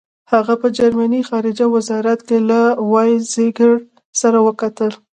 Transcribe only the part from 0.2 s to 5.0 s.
هغه په جرمني خارجه وزارت کې له وایزیکر سره وکتل.